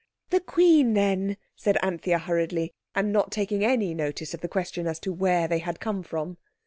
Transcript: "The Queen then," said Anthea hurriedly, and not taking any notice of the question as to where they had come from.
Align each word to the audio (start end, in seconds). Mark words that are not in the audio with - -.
"The 0.31 0.39
Queen 0.39 0.95
then," 0.95 1.37
said 1.55 1.77
Anthea 1.83 2.17
hurriedly, 2.17 2.73
and 2.95 3.13
not 3.13 3.31
taking 3.31 3.63
any 3.63 3.93
notice 3.93 4.33
of 4.33 4.41
the 4.41 4.47
question 4.47 4.87
as 4.87 4.97
to 5.01 5.13
where 5.13 5.47
they 5.47 5.59
had 5.59 5.79
come 5.79 6.01
from. 6.01 6.37